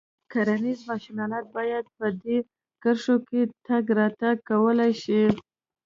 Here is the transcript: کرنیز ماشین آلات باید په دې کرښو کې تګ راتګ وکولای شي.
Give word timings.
کرنیز 0.31 0.79
ماشین 0.89 1.17
آلات 1.25 1.45
باید 1.57 1.85
په 1.97 2.05
دې 2.21 2.37
کرښو 2.81 3.15
کې 3.27 3.41
تګ 3.65 3.85
راتګ 3.99 4.37
وکولای 4.49 4.93
شي. 5.03 5.21